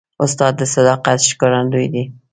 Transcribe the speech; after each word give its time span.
استاد 0.25 0.53
د 0.59 0.61
صداقت 0.73 1.19
ښکارندوی 1.31 1.87
دی. 1.93 2.03